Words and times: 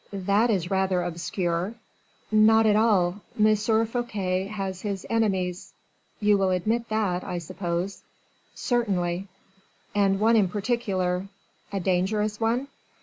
"That 0.13 0.49
is 0.49 0.71
rather 0.71 1.03
obscure." 1.03 1.75
"Not 2.31 2.65
at 2.65 2.75
all: 2.75 3.21
M. 3.39 3.55
Fouquet 3.55 4.47
has 4.47 4.81
his 4.81 5.05
enemies 5.11 5.73
you 6.19 6.39
will 6.39 6.49
admit 6.49 6.89
that, 6.89 7.23
I 7.23 7.37
suppose." 7.37 8.01
"Certainly." 8.55 9.27
"And 9.93 10.19
one 10.19 10.37
in 10.37 10.47
particular." 10.49 11.27
"A 11.71 11.79
dangerous 11.79 12.39
one?" 12.39 12.67